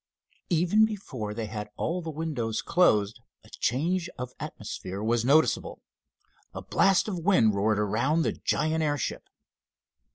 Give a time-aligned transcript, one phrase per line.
[0.49, 5.79] Even before they had all the windows closed a change of atmosphere was noticeable.
[6.55, 9.29] A blast of wind roared around the giant airship.